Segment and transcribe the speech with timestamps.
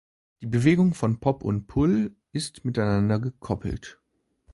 [0.41, 4.01] Die Bewegung von Pop und Pull ist miteinander gekoppelt.